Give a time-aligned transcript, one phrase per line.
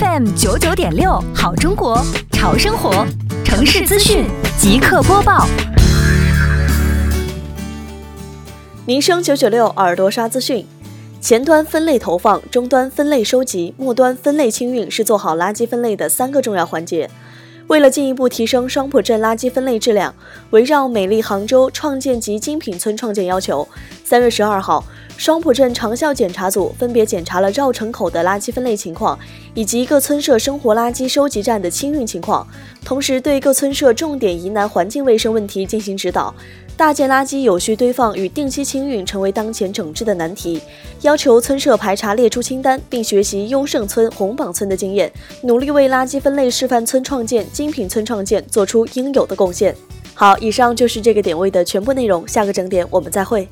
[0.00, 3.06] FM 九九点六，好中国，潮生活，
[3.44, 4.24] 城市资讯
[4.58, 5.46] 即刻播报。
[8.84, 10.66] 民生九九六，耳朵刷资讯。
[11.20, 17.08] 前端分类投放，终端分类收集，末端分类清运是做好垃圾分类的三个重要环节。
[17.68, 20.12] 为了进一步提升双浦镇垃圾分类质量，
[20.50, 23.66] 围绕美丽杭州创建及精品村创建要求，
[24.06, 24.84] 三月十二号，
[25.16, 29.18] 双浦镇长效检查组分别检查了绕城口的垃圾分类情况，
[29.54, 32.46] 以及各村社生活垃圾收集站的清运情况，
[32.84, 36.34] 同时对各村社重点疑难环境卫生问题进行指导。
[36.76, 40.60] 大件垃圾有序堆放与定期清运成为当前整治的难题，
[41.00, 49.74] 要求村社排查列出清单，并学习优胜村、红榜村的经验，努力为垃圾分类示范村创建、精品村创建做出应有的贡献。
[50.12, 53.48] 好，以上就是这个点位的全部内容，下个整点我们再会。